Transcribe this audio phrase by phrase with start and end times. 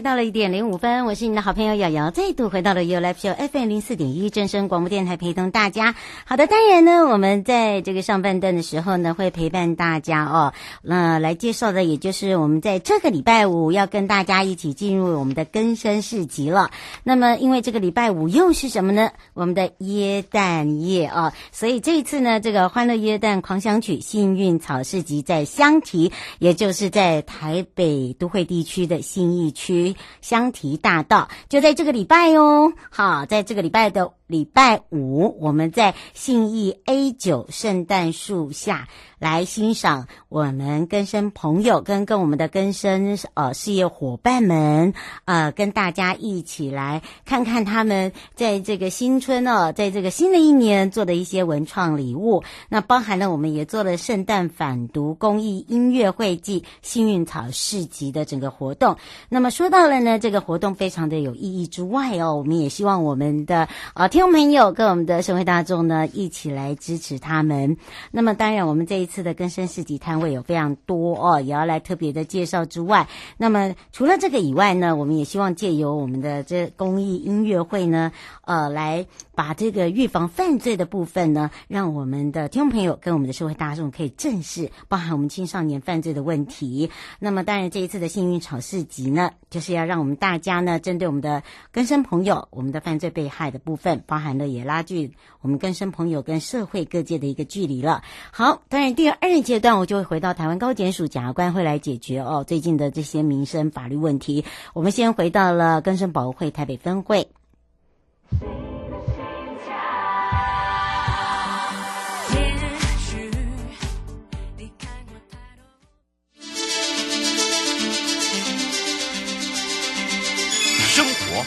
[0.00, 5.94] 到了一点零五分，我是你的好朋友瑶瑶，再度回到了 You Live Show FM 零四点一正声广播电台，陪同大家。
[6.24, 10.52] 好的，当然呢，我们在这个上半段的时候呢，会陪伴大家哦。
[10.82, 16.70] 那来介绍的，也就是我们在这个礼拜五要跟大家一起进入我们的更生市集了。
[17.02, 19.10] 那么，因为这个礼拜五又是什么呢？
[19.34, 29.83] 我们的耶诞夜哦，所以这一次呢，这个欢乐耶诞狂想曲幸运草市集在香堤，也就是在台北都会地区的信义区。
[30.20, 38.88] 香缇大道就在这个礼拜哦，好，在这个礼拜的礼拜五，我们在信义 A 九圣诞树下。
[39.20, 44.92] 来欣赏我们更生朋友跟跟我们的更生呃事业伙伴们
[45.24, 52.42] 呃跟大家一起来看看他们在这个新春哦，在这个新的一年做的一些文创礼物。
[52.68, 58.98] 那包含了我们也做了圣诞反毒公益音乐会暨幸运草市集的整个活动。
[59.30, 67.76] 那么说到了呢，这个活动非常的有意义之外哦，我们也希望我们的呃听众朋友跟我们的社会大众呢一起来支持他们。
[68.12, 69.24] 那么当然，我们这一次。
[69.24, 73.08] 的更生市集摊位有非常多哦，也要来特别的介绍之外，
[73.38, 79.04] 那么除了这个以外呢，我们也希望借由我们的这公益音乐会呢，呃，来
[79.34, 86.90] 把这个预防犯罪的部分呢，让我们的听众朋友跟我们的社会大众可以正视，包含我们青少年犯罪的问题。
[87.18, 91.42] 那么当然这一次的幸运草市集呢，就是要让我们大家呢，针对我们的
[91.72, 98.02] 更生朋友，我们的犯罪被害的部分，包含了也拉近我们更生朋友跟社会各界的一个距离了。
[98.30, 99.14] 好，当然第。
[99.20, 104.44] 二阶段，我就会回到台湾高检署检察官会来解决哦最近的这些民生法律问题。
[104.72, 107.28] 我们先回到了更生保护会台北分会。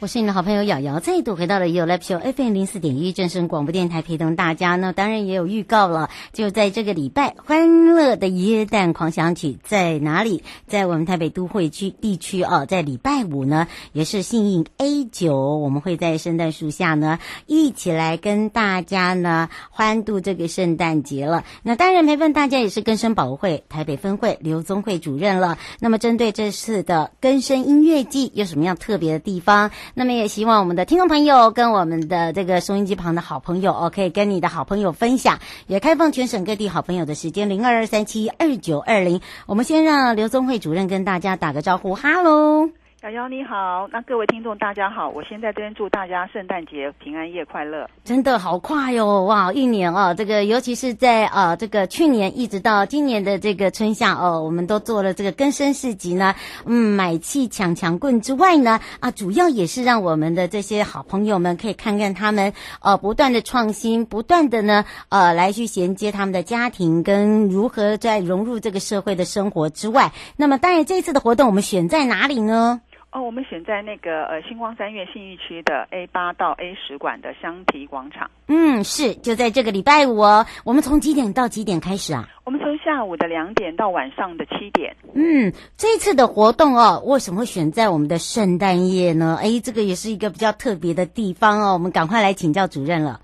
[0.00, 4.94] 我是你的好朋友瑶瑶，再度回到了 You Live Show FM 零四点一正声广播电台，陪同大家呢。
[4.94, 10.42] 当然也有预告了，就在这个礼拜，欢乐的耶诞狂想曲在哪里？
[10.66, 21.44] 在我们台北都会区地区哦，在礼拜五呢，也是幸运 A 九，我们会在圣诞树下呢，一起来跟大家呢欢度这个圣诞节了。
[21.62, 25.58] 那当然陪伴大家也是更生保会台北分会刘宗慧主任了。
[25.78, 29.70] 那么针对这次的更生音乐季，有什么样特别的地方？
[29.94, 39.20] 那么也希望我们的听众朋友跟我们的这个收音机旁的好朋友哦，可以跟你的好朋友分享，也开放全省各地好朋友的时间零二二三七二九二零。
[39.46, 42.79] 我们先让刘宗慧主任跟大家打个招呼，哈喽。
[43.02, 47.88] 瑶瑶你好，那各位听众大家好，我先在这边祝大家圣诞节平安夜快乐。
[48.04, 56.34] 真的好快哟，哇，一年哦，这个尤其是在呃这个去年一直到今年的这个春夏哦，我们都做了这个更生市集呢，
[56.66, 72.82] 嗯，买气抢强棍之外呢，啊，主要也是让我们的这些好朋友们可以看看他们呃不断的创新，不断的呢呃来去衔接他们的家庭跟如何在融入这个社会的生活之外，那么当然这次的活动我们选在哪里呢？
[73.12, 78.30] 哦，我们选在那个呃星光三月信义区的 A 八到 A 十馆的香堤广场。
[78.46, 80.46] 嗯，是就在这个礼拜五哦。
[80.64, 82.28] 我们从几点到几点开始啊？
[82.44, 84.94] 我们从下午的两点到晚上的七点。
[85.14, 89.36] 嗯，这一次的活动哦，为什么会选在我们的圣诞夜呢？
[89.42, 91.72] 哎，这个也是一个比较特别的地方哦。
[91.72, 93.20] 我们赶快来请教主任了。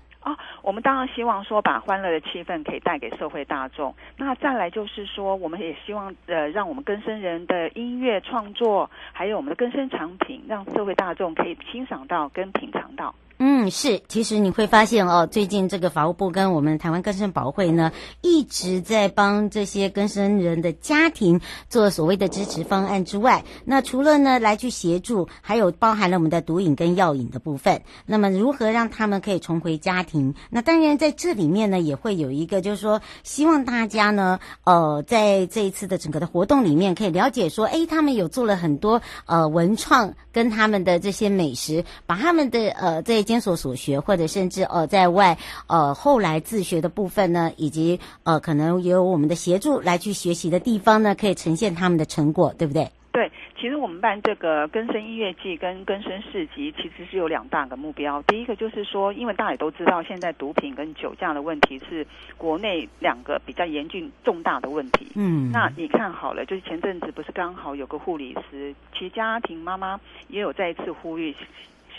[0.67, 3.95] 我们当然希望说，把欢乐的气氛可以带给社会大众。
[4.17, 13.15] 那再来就是说，我们也希望呃，让我们更生人的音乐创作，还有我们的更生产品，让社会大众可以欣赏到跟品尝到。
[13.39, 17.91] 嗯，是，其实你会发现哦，最近这个法务部跟我们台湾更生保会呢，
[18.21, 21.39] 一直在帮这些更生人的家庭
[21.69, 27.83] 做所谓的支持方案之外，那除了呢来去协助，还有包含了我们的毒瘾跟药瘾的部分。
[28.07, 30.33] 那么如何让他们可以重回家庭？
[30.49, 45.37] 那当然在这里面呢，也会有一个就是说，希望大家呢，呃，在这一次的整个的活动里面，可以了解说，诶，他们有做了很多呃文创跟他们的这些美食，把他们的呃在监所所学，或者甚至呃在外
[45.67, 52.89] 呃后来自学的部分呢，以及呃可能有我们的协助来去学习的地方呢，可以呈现他们的成果，对不对？
[53.11, 58.21] 对，其实我们办这个根生音乐季跟根生市集，其实是有两大个目标。
[58.27, 62.05] 第一个就是说，因为大家也都知道，现在毒品跟酒驾的问题是
[62.37, 65.07] 国内两个比较严峻重大的问题。
[65.15, 71.35] 嗯，那你看好了，就是前阵子不是刚好有个护理师，其家庭妈妈也有再一次呼吁。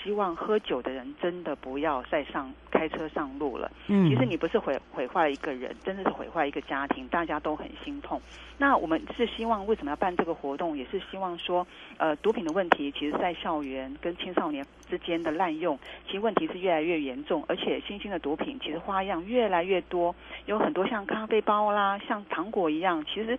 [0.03, 3.71] 希望喝酒的人真的不要再上开车上路了。
[3.89, 8.21] 嗯，其实你不是毁毁坏了一个人，真的是毁坏一个家庭，大家都很心痛。
[8.57, 10.77] 那我们是希望为什么要办这个活动？
[10.77, 11.67] 也是希望说，
[11.97, 20.15] 呃，毒品的问题，其实在校园跟青少年之间的滥用，其实问题是越来越严重，而且新兴的毒品其实花样越来越多，
[20.47, 23.39] 有很多像咖啡包啦，像糖果一样，其实。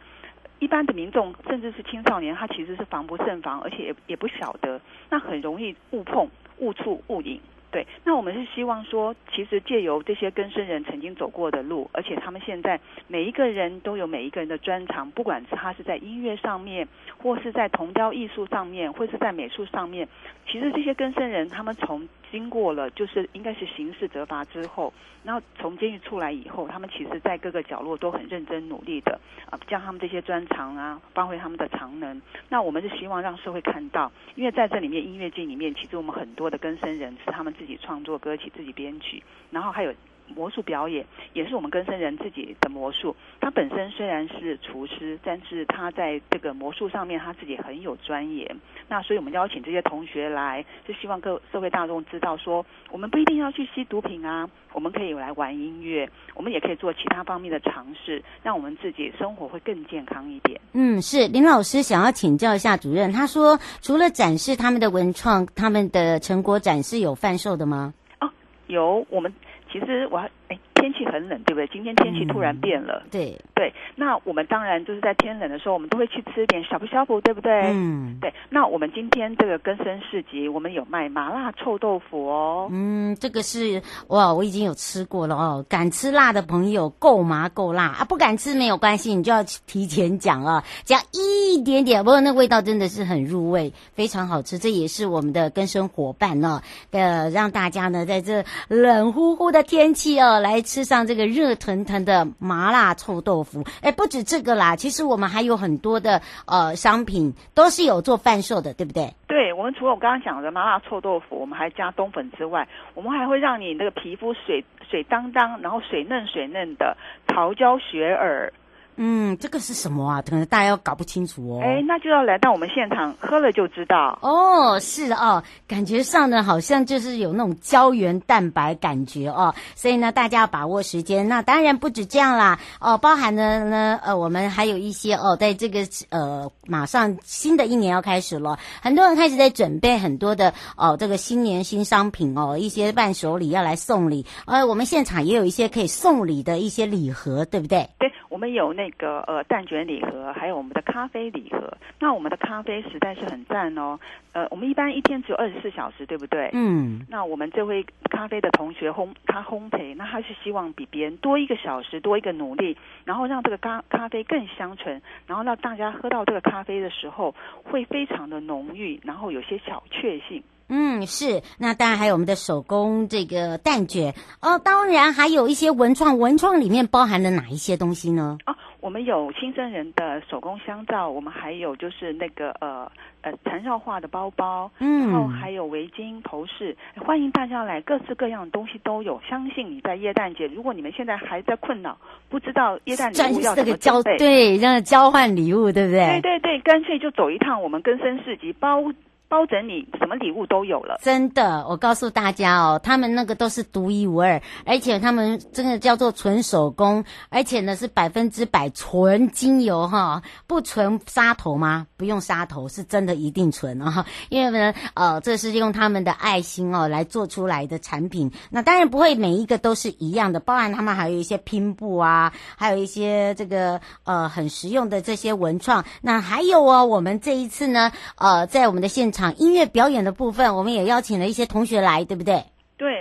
[0.62, 4.78] 一般的民众，甚至是青少年，他其实是防不胜防，而且也也不晓得，
[5.10, 6.28] 那很容易误碰、
[6.60, 7.40] 误触、误引。
[7.72, 16.88] 对，那我们是希望说，其实借由这些跟生人曾经走过的路，而且他们现在每一个人都有每一个人的专长，不管是他是在音乐上面，
[17.20, 20.08] 或是在铜雕艺术上面，或是在美术上面，
[20.48, 24.94] 其实这些跟生人他们从经过了就是应该是刑事责罚之后，
[25.24, 32.22] 然后从监狱出来以后，他们其实在各个角落都很认真努力的啊，将他们这些专长啊发挥他们的长能。
[32.48, 37.54] 那我们是希望让社会看到，因为在这里面音乐界里面，其实我们很多的更生人是他们。
[37.60, 39.94] 自己创作歌曲，自己编曲，然后还有
[40.36, 43.16] 魔术表演，也是我们根生人自己的魔术。
[43.40, 48.56] 他本身虽然是厨师，但是他在这个魔术上面他自己很有钻研。
[48.88, 60.60] 那所以我们邀请这些同学来，是希望各社会大众知道说，我们不一定要去吸毒品啊，我们可以来玩音乐，我们也可以做其他方面的尝试，让我们自己生活会更健康一点。
[60.74, 67.94] 嗯，是林老师想要请教一下主任，他说除了展示他们的文创，他们的成果展示有贩售的吗？
[68.22, 68.30] 哦，
[68.68, 69.32] 有，我们
[69.72, 70.60] 其实我还哎。
[70.80, 71.68] 天气很冷，对不对？
[71.68, 73.02] 今天天气突然变了。
[73.06, 77.52] 嗯、对对，那我们当然就是在天冷的时候，我们都会去吃点小不小补，对不对？
[77.74, 78.34] 嗯，对。
[78.50, 82.70] 那我们今天这个根生市集，我们有卖麻辣臭豆腐哦。
[82.72, 85.66] 嗯，这个是哇，我已经有吃过了哦。
[85.68, 88.06] 敢吃辣的朋友，够麻够辣啊！
[88.06, 92.04] 不敢吃没有关系，你就要提前讲啊，讲一点点。
[92.04, 94.58] 不过那味道真的是很入味，非常好吃。
[94.58, 100.62] 这也是我们的根生伙伴呢，呃，让大家呢在这冷乎乎的天气哦来。
[100.70, 103.64] 吃上这个热腾腾的麻辣臭豆腐。
[103.82, 109.12] 哎，不止这个啦，其实我们还有很多的呃商品都是有做贩售的，对不对？
[109.28, 116.96] 对，我们除了我刚刚讲的麻辣臭豆腐，我们还加冬粉之外，我们还会让你那个皮肤水水当当，然后水嫩水嫩的
[117.26, 118.54] 桃胶雪耳。
[119.02, 120.22] 嗯，这个是什么啊？
[120.22, 121.62] 可能大家要搞不清楚哦。
[121.64, 124.78] 哎，那就要来到我们现场喝了就知道哦。
[124.82, 129.56] 是哦，感觉上呢，好像就是有那种胶原蛋白感觉哦。
[129.74, 131.30] 所以呢，大家要把握时间。
[131.30, 144.26] 那当然不止这样啦，哦，包含了呢，呃，我们还有一些哦，在这个呃，马上新的一年要开始了，很多人开始在准备很多的哦，这个新年新商品哦，一些伴手礼要来送礼。
[144.46, 147.90] 呃，我们现场也有一些可以送礼的一些礼盒，对不对？
[147.98, 148.88] 对，我们有那。
[149.00, 151.78] 个呃蛋卷礼盒，还有我们的咖啡礼盒。
[152.00, 153.98] 那我们的咖啡实在是很赞哦。
[154.34, 156.50] 呃，我们一般一天只有二十四小时，对不对？
[156.52, 157.06] 嗯。
[157.08, 170.44] 那我们这位咖啡的同学烘他烘焙，那他是希望比别人多一个小时，多一个努力，然后让这个咖咖啡更香醇，然后让大家喝到这个咖啡的时候会非常的浓郁，然后有些小确幸。
[170.70, 171.42] 嗯，是。
[171.58, 178.38] 那当然还有我们的手工这个蛋卷哦，当然还有一些文创，文创里面包含了哪一些东西呢？
[178.46, 178.56] 哦。
[178.82, 189.20] 我们有新生人的手工香皂，我们还有就是那个呃呃缠绕画的包包，嗯，然后还有围巾、头饰，欢迎大家来，各式各样的东西都有。
[189.30, 191.98] 相信你在耶诞节，如果你们现在还在困扰，
[192.30, 196.22] 不知道耶诞礼物要怎么交，对，让交换礼物，对不对？
[196.22, 198.82] 对对对，干脆就走一趟我们根生市集包。
[199.30, 211.86] 包整你什么礼物都有了，真的，我告诉大家哦，他们那个都是独一无二，而且他们真的叫做纯手工，而且呢是百分之百纯精油哈，不纯杀头吗？
[211.96, 229.19] 不用杀头，是真的一定纯啊，因为呢，呃，这是用他们的爱心哦来做出来的产品，那当然不会每一个都是一样的，包含他们还有一些拼布啊，还有一些这个呃很实用的这些文创，那还有哦，我们这一次呢，呃，在我们的现场。
[229.20, 232.46] 场音乐表演的部分，我们也邀请了一些同学来，对不对？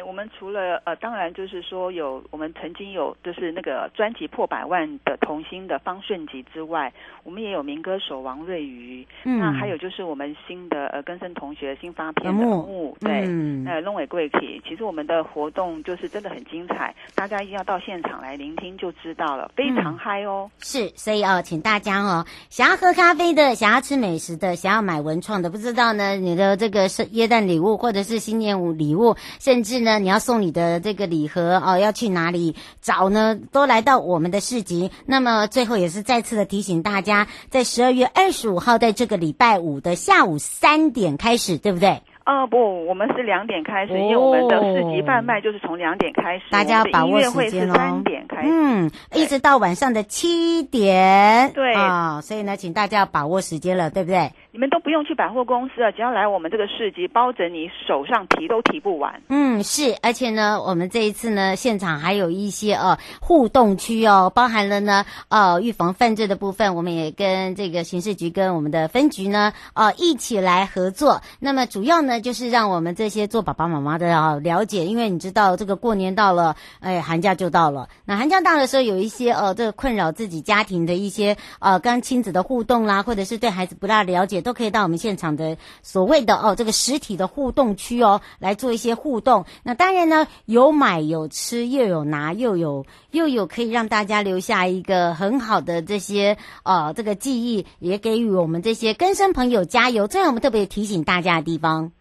[0.08, 20.50] 对，我们除了呃，当然就是说有我们曾经有就是那个专辑破百万的童星的方顺吉之外，我们也有民歌手王瑞瑜，嗯，那还有就是我们新的呃根生同学新发片的木，对，嗯，呃龙尾贵体，其实我们的活动就是真的很精彩，大家一定要到现场来聆听就知道了，非常嗨哦。
[20.50, 29.68] 嗯、是，所以哦，请大家哦，想要喝咖啡的，想要吃美食的，想要买文创的，不知道呢，你的这个是耶诞礼物或者是新年礼物，甚至。
[29.68, 33.38] 是呢，你要送你的这个礼盒哦，要去哪里找呢？
[33.52, 34.90] 都来到我们的市集。
[35.06, 42.02] 那么最后也是再次的提醒大家，在十二月二十五号，在这个礼拜五的下午三点开始，对不对？
[42.24, 47.74] 哦不，我们是两点开始，哦，因为我们的市集贩卖就是从两点开始，大家要把握时间哦。
[47.74, 54.30] 三点开始，嗯，一直到晚上的七点，对啊，哦，所以呢，请大家要把握时间了，对不对？
[54.58, 59.22] 你们都不用去百货公司了，只要来我们这个市集，包着你手上提都提不完。
[59.28, 71.22] 嗯，是，而且呢，我们这一次呢，现场还有一些呃互动区哦，包含了呢呃预防犯罪的部分，我们也跟这个刑事局跟我们的分局呢呃一起来合作。
[71.38, 77.88] 那么主要呢就是让我们这些做爸爸妈妈的啊了解，因为你知道这个过年到了，哎，寒假就到了。
[78.04, 84.42] 那寒假到的时候，有一些呃这个困扰自己家庭的一些呃跟亲子的互动啦，或者是对孩子不大了解。
[84.48, 89.44] 都可以到我们现场的所谓的哦，这个实体的互动区哦，来做一些互动。
[89.62, 100.08] 那当然呢，有买有吃，又有拿，又有又有可以让大家留下一个很好的这些呃这个记忆，也给予我们这些更生朋友加油。
[100.08, 101.92] 这样我们特别提醒大家的地方。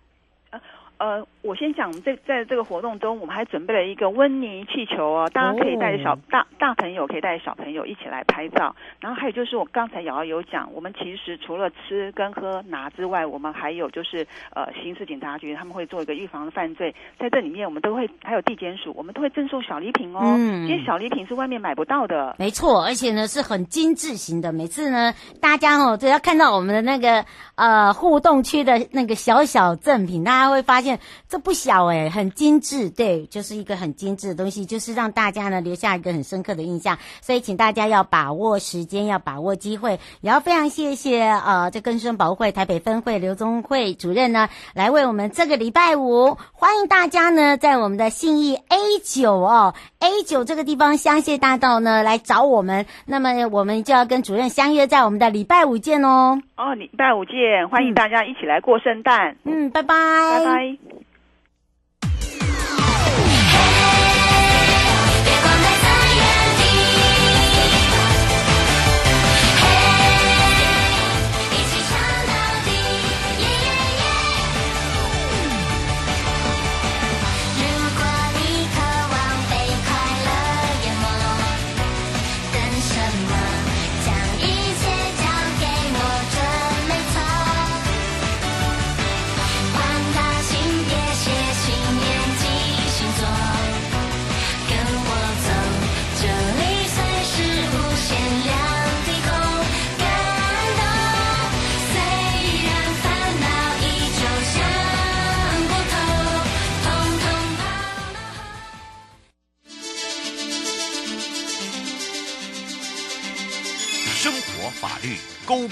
[0.99, 6.19] 呃，我先讲，在在这个活动中，我们还准备了一个温妮气球哦，大家可以带着小、oh.
[6.29, 8.75] 大大朋友，可以带着小朋友一起来拍照。
[8.99, 20.19] 然后还有就是，我刚才瑶瑶有讲，我们其实除了吃跟喝拿之外，我们还有就是呃，刑事警察局他们会做一个预防犯罪，在这里面我们都会还有地检署，我们都会赠送小礼品哦。
[20.23, 24.51] 嗯，这些小礼品是外面买不到的，没错，而且呢是很精致型的。
[24.51, 27.23] 每次呢，大家哦只要看到我们的那个
[27.55, 30.99] 呃互动区的那个小小赠品，大家会发现。
[31.29, 36.97] 这不小哎，很精致，对，就是一个很精致的东西，就是让大家呢留下一个很深刻的印象。
[37.21, 39.99] 所以，请大家要把握时间，要把握机会。
[40.21, 52.85] 也要非常谢谢呃，这根生保护会台北分会刘宗会主任呢，来为我们这个礼拜五欢迎大家呢，在我们的信义 A 九哦 A 九这个地方香榭大道呢来找我们。
[53.05, 56.41] 那么，我们就要跟主任相约在我们的礼拜五见哦。
[56.55, 59.37] 哦，礼拜五见，欢迎大家一起来过圣诞。
[59.43, 59.95] 嗯，拜拜，
[60.39, 61.06] 拜拜。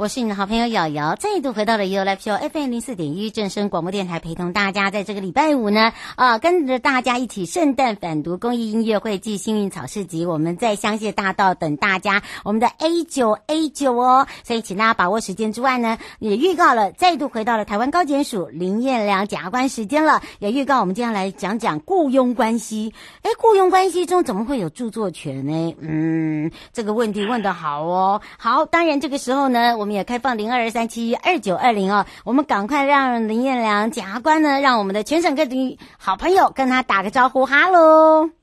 [0.00, 22.94] 我是你的好朋友瑶瑶，再度回到了 You Live Show FM 零四点一正声广播电台，陪同大家在这个礼拜五呢，啊，跟着大家一起圣诞反毒公益音乐会暨幸运草市集，我们在香榭大道等大家，我们的 A 九 A 九哦，所以请大家把握时间之外呢，也预告了再度回到了台湾高检署林彦良检察官时间了，也预告我们接下来讲讲雇佣关系。
[23.20, 25.76] 哎，雇佣关系中怎么会有著作权呢？
[25.78, 28.22] 嗯，这个问题问得好哦。
[28.38, 29.89] 好，当然这个时候呢，我们。
[29.94, 38.39] 也开放零二二三七二九二零哦，我们赶快让林彦良检察官呢，让我们的全省各地好朋友跟他打个招呼，哈喽。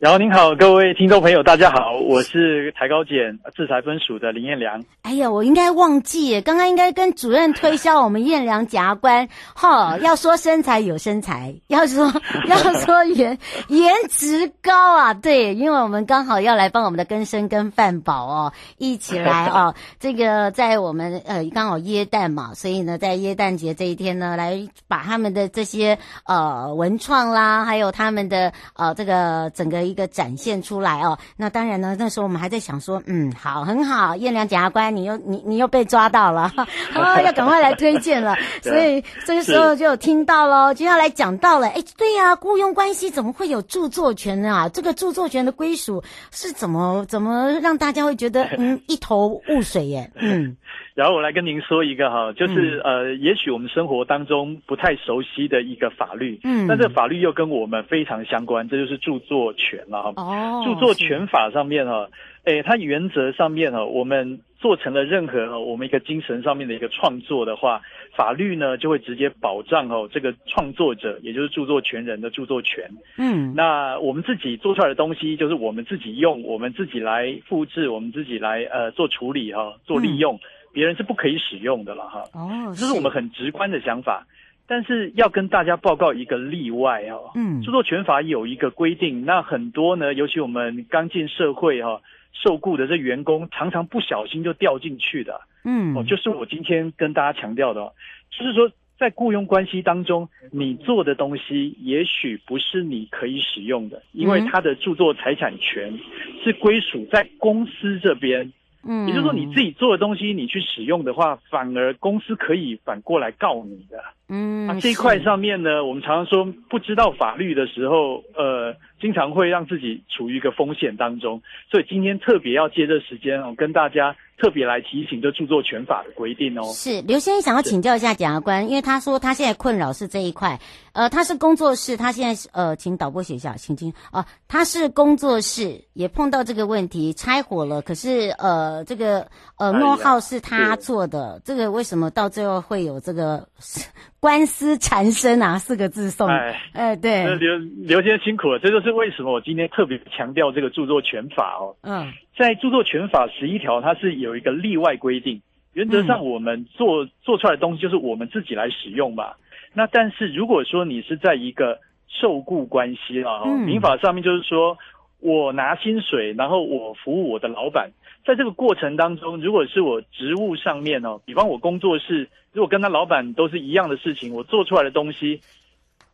[0.00, 4.82] 然后您好，各位听众朋友，大家好，我是台高检制裁分署的林彦良。
[5.02, 9.28] 哎呀，我应该忘记，刚刚应该跟主任推销我们彦良检察官。
[9.54, 12.10] 哈，要说身材有身材，要说
[12.48, 13.36] 要说颜
[13.68, 29.89] 颜值高啊，对，因为我们刚好要来帮我们的根生跟范宝哦一起来哦， 这个在我们呃刚好耶诞嘛，所以呢，在耶诞节这一天呢，来把他们的这些呃文创啦，还有他们的呃这个整个。
[29.90, 36.52] 一个展现出来哦，那当然呢，那时候我们还在想说，嗯，好，很好，燕良检察官，你又你你又被抓到了，
[36.94, 44.50] 哦，要赶快来推荐了， 所以这个时候就有听到喽，就要来讲到了，哎，对呀，啊，雇佣关系怎么会有著作权呢？
[44.50, 50.10] 啊，这个著作权的归属是怎么怎么让大家会觉得嗯一头雾水耶？
[50.14, 50.56] 嗯。
[51.00, 60.12] 然后我来跟您说一个哈，就是呃，也许我们生活当中不太熟悉的一个法律，嗯，但这个法律又跟我们非常相关，这就是著作权了哈。
[60.18, 62.06] 哦，著作权法上面哈，
[62.44, 67.80] 诶，它原则上面哈，我们做成了任何我们一个精神上面的一个创作的话，
[68.14, 72.84] 法律呢就会直接保障哦这个创作者，也就是著作权人的著作权。
[73.16, 80.34] 嗯，那我们自己做出来的东西，就是我们自己用，我们自己来复制，我们自己来呃做处理哈，做利用。
[80.34, 80.40] 嗯
[80.72, 84.26] 别人是不可以使用的了哈，哦，这是我们很直观的想法，
[84.66, 92.00] 但是要跟大家报告一个例外哦，嗯，著作权法有一个规定，那很多呢，尤其我们刚进社会哈，
[92.32, 97.92] 受雇的这员工常常不小心就掉进去的，嗯，哦，就是我今天跟大家强调的，
[98.30, 105.98] 就是说在雇佣关系当中，你做的东西也许不是你可以使用的，因为它的著作财产权
[106.44, 108.52] 是归属在公司这边。
[108.82, 114.02] 嗯，也就是说，你自己做的东西，你去使用的话，反而公司可以反过来告你的。
[114.28, 121.42] 嗯，啊，这一块上面呢，我们常常说不知道法律的时候，呃，经常会让自己处于一个风险当中。
[121.70, 124.14] 所以今天特别要借这时间哦，跟大家。
[124.40, 126.62] 特别来提醒这著作权法的规定哦。
[126.72, 130.58] 是刘先生想要请教一下检察官，因为他说他现在困扰是这一块。
[130.94, 137.82] 呃，他是工作室，他现在呃，请导播写一下，请听啊，他是工作室也碰到这个问题，拆伙了。
[137.82, 143.46] 可是呃，这个呃，know how 是他做的，这个为什么到最后会有这个
[144.18, 145.58] 官司缠身啊？
[145.58, 151.76] 四个字送哎哎，对，刘刘先生辛苦了，这就是为什么我今天特别强调这个著作权法哦。
[151.82, 152.12] 嗯。
[152.36, 155.40] 在著作权法十一条，它是有一个例外规定。
[155.72, 159.34] 原则上，我们做做出来的东西就是我们自己来使用嘛。
[159.72, 164.76] 那但是如果说你是在一个受雇关系啊，民法上面就是说
[165.20, 167.90] 我拿薪水，然后我服务我的老板，
[168.24, 175.40] 在这个过程当中，如果是我职务上面哦，比方我工作室，如果跟他老板都是一样的事情，我做出来的东西。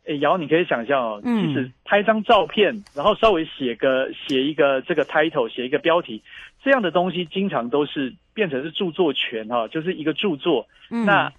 [0.07, 6.23] 哎，然后你可以想象哦，即使拍张照片，嗯、然后稍微写个写一个这个 title，写一个标题，
[6.63, 10.65] 这样的东西经常都是变成是著作权哈，就是一个著作。
[10.89, 11.31] 嗯、那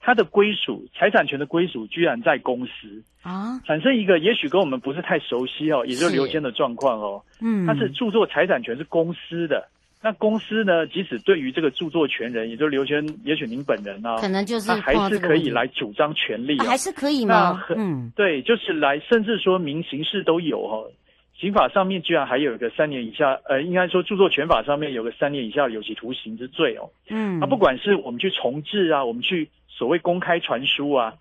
[0.00, 7.22] 它的归属，财产权的归属，居然在公司啊，产生一个也许跟我们不是太熟悉哦，也就是刘谦的状况哦。
[7.40, 9.68] 嗯，它是著作财产权是公司的。
[10.00, 10.86] 那公司呢？
[10.86, 17.64] 即使对于这个著作权人，也就是刘先，也许您本人啊，可能就是他还是可以来主张权利，啊啊，还是可以吗？
[17.76, 20.88] 嗯，对，就是来，甚至说明刑事都有哦。
[21.36, 26.88] 刑法上面居然还有一个三年以下，呃，应该说著作权法上面有个三年以下有期徒刑之罪哦。
[27.08, 31.14] 嗯，那不管是我们去重制啊，我们去所谓公开传输啊，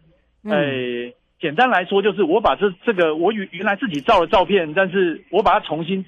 [0.43, 6.05] 呃，嗯，简单来说就是我把这这个我原原来自己照的照片，但是我把它重新。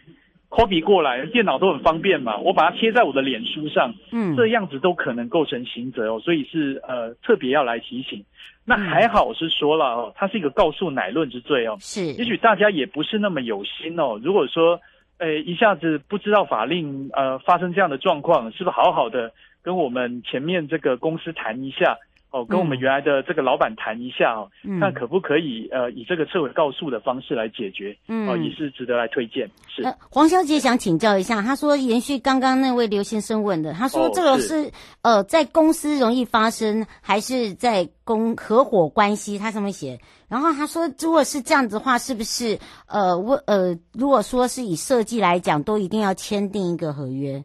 [0.49, 8.23] Copy 过来，电脑都很方便嘛，我把它贴在我的脸书上，嗯，这样子都可能构成刑责哦，所以是呃特别要来提醒。
[8.65, 14.19] 那还好是说了哦，它是一个告诉乃论之罪哦，是，也许大家也不是那么有心哦。
[14.23, 14.79] 如果说，
[15.17, 19.31] 呃，一下子不知道法令，呃，发生这样的状况，是不是好好的
[19.61, 21.97] 跟我们前面这个公司谈一下？
[22.31, 29.49] 哦，跟我们原来的这个老板谈一下哦，嗯、看可不可以呃以这个撤回告诉的方式来解决，嗯，哦，也是值得来推荐。
[29.67, 39.39] 是，呃、黄小姐想请教一下，她说延续刚刚那位刘先生问的，她说这个是，呃在公司容易发生，还是在公合伙关系？
[39.39, 47.43] 她上面写，然后她说如果是这样子的话，是不是呃我呃如果说是以设计来讲，都一定要签订一个合约？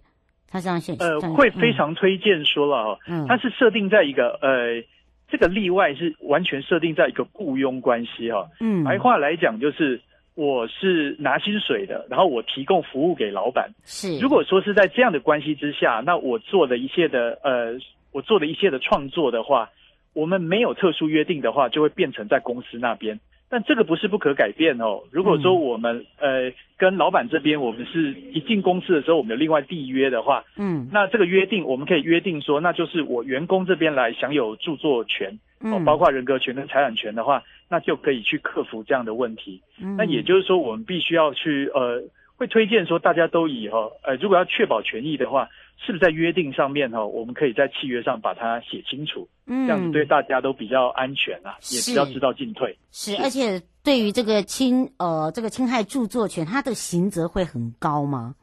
[0.55, 4.81] 他这样写，呃，会非常推荐说了哦，嗯，它是设定在一个呃，
[5.29, 10.01] 这个例外是完全设定在一个雇佣关系哈，嗯，白话来讲就是
[10.37, 17.77] 我是拿薪水的，然后我提供服务给老板，是，如果说是在这样的关系之下，那我做的一切的呃，
[18.13, 19.69] 我做的一切的创作的话，
[20.13, 23.19] 我们没有特殊约定的话，就会变成在公司那边。
[23.49, 25.03] 但这个不是不可改变哦。
[25.11, 39.63] 如果说我们、嗯、呃跟老板这边，我们是一进公司的时候，我们有另外缔约的话，嗯，那这个约定我们可以约定说，那就是我员工这边来享有著作权，哦，包括人格权跟财产权的话，那就可以去克服这样的问题。
[39.81, 42.03] 嗯，那也就是说，我们必须要去呃。
[42.37, 52.77] 会推荐说，大家都以哈，呃，如果要确保权益的话，是不是在约定上面哈，我们可以在契约上把它写清楚，嗯，这样子对大家都比较安全啊，也比较知道进退。
[52.91, 58.35] 是，是，而且对于这个侵呃这个侵害著作权，它的刑责会很高吗？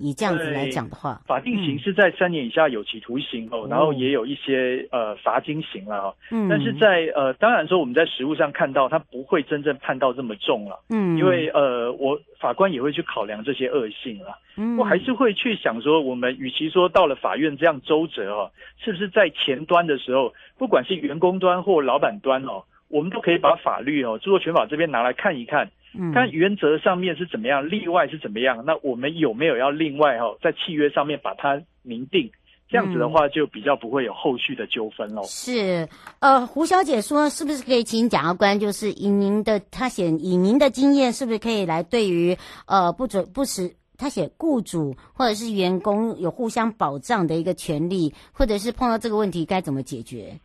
[0.00, 6.14] 以这样子来讲的话，法定刑是在三年以下有期徒刑哦，嗯、然后也有一些呃罚金刑了哈。
[6.30, 10.80] 嗯，但是在呃当然说我们在实务上看到，他不会真正判到这么重了。
[10.88, 14.38] 嗯，因为呃我法官也会去考量这些恶性了。
[14.56, 18.50] 嗯，我还是会去想说，我们与其说到了法院这样周折哦，
[18.82, 25.70] 是不是在前端的时候，不管是员工端或老板端哦，我们都可以把法律哦，著作权法这边拿来看一看。
[25.92, 28.64] 嗯，看原则上面是怎么样，例外是怎么样？
[28.64, 32.30] 那我们有没有要另外哈，在契约上面把它明定？
[32.68, 35.22] 这样子的话，就比较不会有后续的纠纷喽。
[35.24, 35.88] 是，
[36.20, 42.36] 呃，胡小姐说，是不是可以请检察官，就是以您的他写以您的经验，是不是可以来对于
[42.68, 50.38] 呃不准不实他写雇主或者是员工有互相保障的一个权利，或者是碰到这个问题该怎么解决？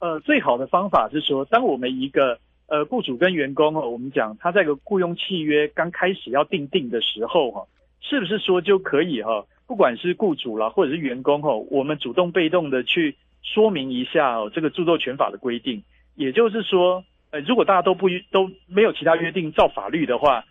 [0.00, 2.38] 呃，最好的方法是说，当我们一个。
[2.72, 7.66] 呃，雇主跟员工哈，我们讲他在个雇佣契约刚开始要订定的时候哈，
[8.00, 15.82] 是不是说就可以哈，不管是雇主啦，或者是员工哈，我们主动被动的去说明一下哦，这个著作权法的规定，
[16.14, 20.46] 也就是说，呃，如果大家都不都没有其他约定，照法律的话，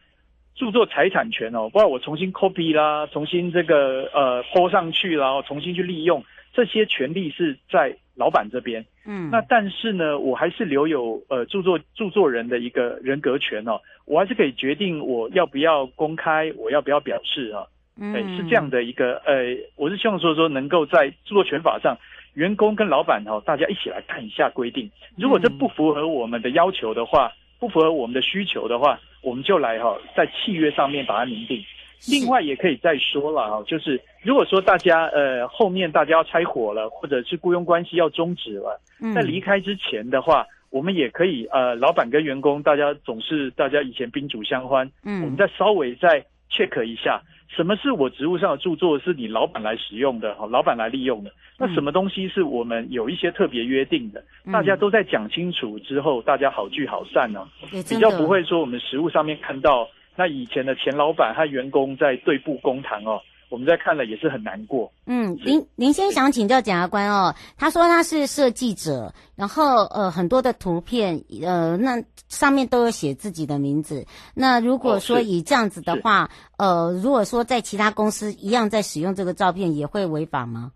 [0.53, 7.95] 著作财产权哦，不然我重新 copy 啦，重新这个呃 po 上去啦，然后重新去利用这些权利是在。
[8.13, 17.65] 老板这边，嗯，那但是呢，我还是留有呃著作著作人的一个人格权哦，我还是可以决定我要不要公开，我要不要表示啊，
[17.99, 21.97] 嗯，是这样的一个呃，我是希望说说能够在著作权法上，
[22.33, 31.63] 员工跟老板哦，大家一起来看一下规定，如果这不符合我们的要求的话，不符合我们的需求的话，我们就来哈在契约上面把它明定。
[32.09, 38.79] 另外也可以再说了啊，就是如果说大家呃后面大家要拆伙了，或者是雇佣关系要终止了，
[39.13, 59.87] 在离开之前的话，我们也可以呃老板跟员工大家总是大家以前宾主相欢，嗯，我们再稍微再 check 一下，什么是我职务上的著作是你老板来使用的，哈，老板来利用的，那什么东西是我们有一些特别约定的，大家都在讲清楚之后，大家好聚好散呢，比较不会说我们实物上面看到。
[60.15, 63.19] 那以前的前老板和员工在对簿公堂哦，
[63.49, 64.91] 我们在看了也是很难过。
[65.05, 74.05] 嗯，您您先想请教检察官哦，他说他是设计者，然后呃很多的图片呃那上面都有写自己的名字。
[74.35, 80.71] 那如果说以这样子的话，哦、呃如果说在其他公司一样在使用这个照片，也会违法吗？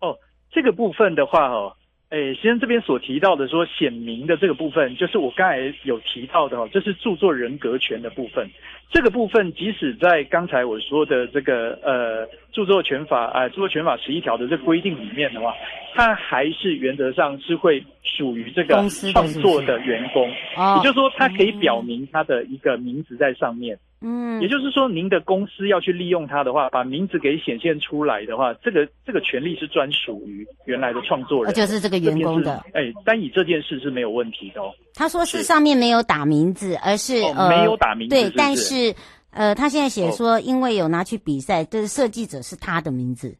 [0.00, 0.16] 哦，
[0.50, 1.72] 这个部分的话哦。
[2.12, 8.46] 哎，先生这边所提到的说显明的这个部分，就是我刚才有提到的哦，这是著作人格权的部分。
[8.90, 15.54] 这个部分即使在刚才我说的这个呃著作权法啊、呃、著作权法十一条的这个规定里面的话，
[15.94, 18.74] 它还是原则上是会属于这个
[19.10, 23.74] 创作的员工，也就是说，它可以表明他的一个名字在上面。
[23.74, 23.91] 嗯，
[24.40, 32.62] 也就是说，您的公司要去利用它的话，把名字给显现出来的话，这个这个权利是专属于原来的创作人，就是这个员工的。
[32.74, 34.72] 哎，单以这件事是没有问题的哦。
[34.94, 38.94] 他说是上面没有打名字，而是、哦、呃没有打名字是是，对，但是
[39.30, 43.36] 呃，他现在写说，因为有拿去比赛，这、是、设计者是他的名字。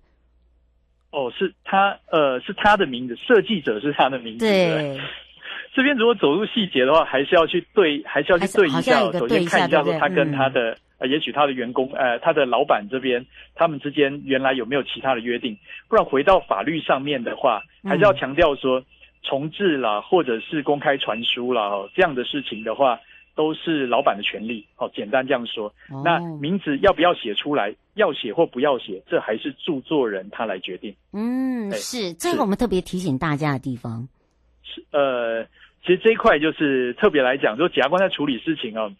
[1.11, 4.46] 哦，是他，呃，是他的名字，设计者是他的名字。
[4.46, 4.98] 对。
[5.74, 9.00] 对这边如果走入细节的话，还是要去对，还是要去对一下。
[9.12, 15.56] 首先看一下说他跟他的呃，也许他的员工呃，他的老板这边他们之间原来有没有其他的约定？
[15.88, 18.82] 不然回到法律上面的话，还是要强调说
[19.22, 23.00] 重置啦，或者是公开传输啦，哦，这样的事情的话。
[23.35, 25.66] 都是老板的权利，哦，简单这样说。
[25.88, 27.74] 哦、那名字要不要写出来？
[27.94, 30.94] 要写或不要写，这还是著作人他来决定。
[31.14, 34.06] 嗯，是，这个我们特别提醒大家的地方。
[34.62, 35.46] 是，呃，
[35.82, 38.90] 其实这一块就是特别来讲，说检察官在处理事情啊，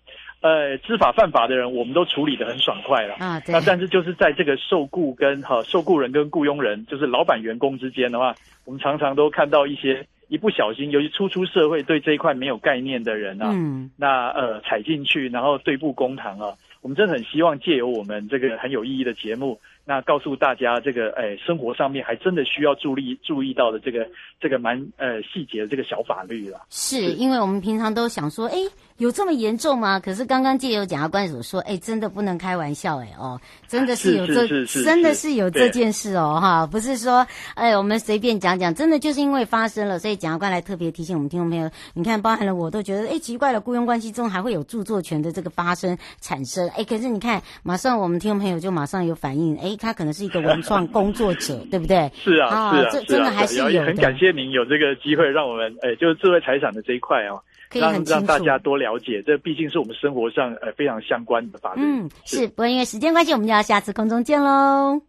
[0.41, 3.41] 呃，知法犯法的人，我们都处理的很爽快了啊。
[3.49, 10.07] 那但是就是在这个受雇跟哈受雇人跟雇佣人，就是老板员工之间的话，我们常常都看到一些。
[10.29, 19.61] 一不小心，尤其初出社会，对这一块没有概念的人啊，嗯，那呃踩进去，然后对簿公堂啊，我们真的很希望借由我们这个很有意义的节目。
[19.85, 24.09] 那告诉大家，这个哎，生活上面还真的需要注意注意到的这个
[24.41, 26.63] 这个蛮呃细节的这个小法律了。
[26.71, 28.57] 是，是因为我们平常都想说，哎，
[29.03, 29.99] 有这么严重吗？
[29.99, 34.47] 可是刚刚借由检察官所说，哎，真的不能开玩笑，哎哦，真的是有这，
[34.85, 49.77] 真的是有这件事哦，哈，不是说哎我们随便讲讲，真的就是因为发生了，所以检察官来特别提醒我们听众朋友，你看，包含了我都觉得，哎，奇怪了，雇佣关系中还会有著作权的这个发生产生，哎，可是你看，马上我们听众朋友就马上有反应，哎。
[49.81, 52.09] 他可能是一个文创工作者，对不对？
[52.15, 53.85] 是啊，啊是啊，这真的还是有的。
[53.85, 59.23] 很感谢您有这个机会，让我们诶，就是智慧财产的这一块哦，可以很让大家多了解。
[59.27, 61.81] 这毕竟是我们生活上呃非常相关的法律。
[61.83, 62.37] 嗯，是。
[62.37, 65.01] 是不过因为时间关系，我们就要下次空中见喽。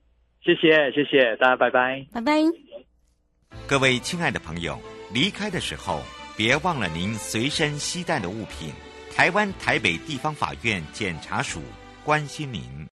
[0.41, 2.33] 谢谢，谢谢大家，拜拜，拜拜。
[3.67, 4.79] 各位亲爱的朋友，
[5.13, 6.01] 离开的时候
[6.37, 8.71] 别忘了您随身携带的物品。
[9.15, 11.59] 台湾台北地方法院检察署
[12.03, 12.61] 关心您。